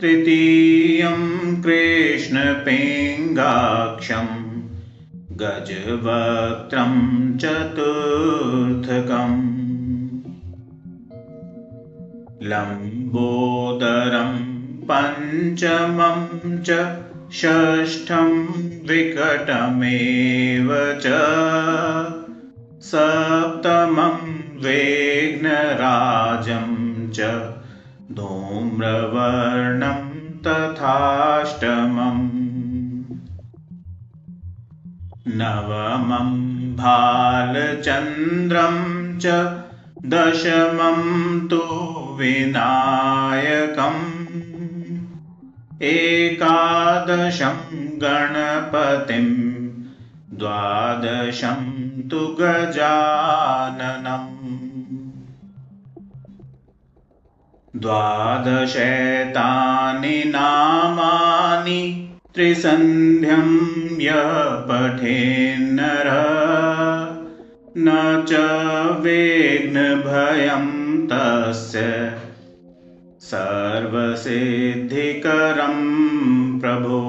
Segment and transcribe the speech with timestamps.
[0.00, 4.26] तृतीयं कृष्णपेङ्गाक्षं
[5.36, 9.60] गजवक्त्रं चतुर्थकम्।
[12.42, 14.50] लम्बोदरं
[14.90, 16.70] पञ्चमं च
[17.38, 18.30] षष्ठं
[18.88, 20.68] विकटमेव
[21.04, 21.12] च
[22.86, 24.16] सप्तमं
[24.64, 26.72] वेघ्नराजं
[27.18, 27.28] च
[28.16, 30.02] धूम्रवर्णं
[30.46, 32.26] तथाष्टमम्
[35.40, 36.30] नवमं
[36.76, 38.76] भालचन्द्रं
[39.18, 39.26] च
[40.12, 41.00] दशमं
[41.48, 41.60] तु
[42.18, 44.19] विनायकम्
[45.88, 47.56] एकादशं
[48.02, 49.28] गणपतिं
[50.40, 51.62] द्वादशं
[52.10, 54.28] तु गजाननम्
[57.82, 59.28] द्वादशैतानि
[60.34, 61.82] नामानि
[62.34, 63.48] त्रिसन्ध्यं
[64.00, 64.32] यः
[64.68, 66.08] पठेन्नर
[67.78, 67.86] न
[68.28, 68.40] च
[69.04, 70.66] वेग्नभयं
[71.12, 71.84] तस्य
[73.20, 74.30] सर्वसिद्धिकरं
[76.60, 77.00] प्रभो।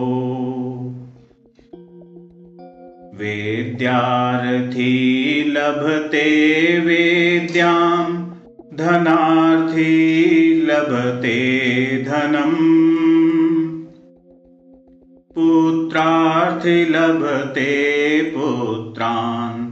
[3.16, 4.92] वेद्यार्थी
[5.48, 6.26] लभते
[6.80, 8.08] वेद्यां
[8.78, 9.92] धनार्थी
[10.66, 11.38] लभते
[12.04, 12.82] धनम्
[15.36, 19.72] पुत्रार्थी लभते पुत्रान्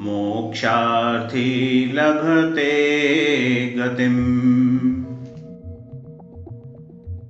[0.00, 1.48] मोक्षार्थी
[1.94, 2.72] लभते
[3.78, 4.59] गतिम्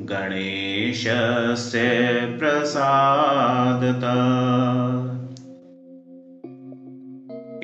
[0.01, 1.91] गणेशस्य
[2.39, 4.05] प्रसादत।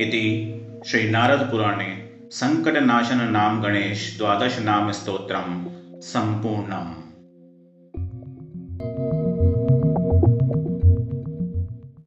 [0.00, 0.54] इति
[0.86, 6.94] श्रीनारदपुराणे सङ्कटनाशन नाम गणेश द्वादश नाम स्तोत्रम् सम्पूर्णम्